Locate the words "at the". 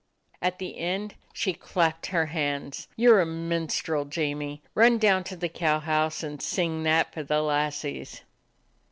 0.41-0.79